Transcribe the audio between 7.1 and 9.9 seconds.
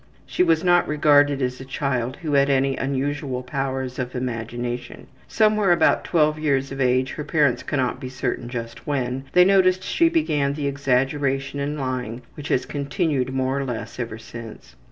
her parents cannot be certain just when, they noticed